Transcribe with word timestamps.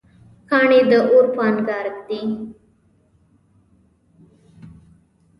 کاڼی 0.49 0.81
د 0.91 0.93
اور 1.11 1.25
په 1.35 1.41
انګار 1.49 1.85
ږدي. 1.97 2.21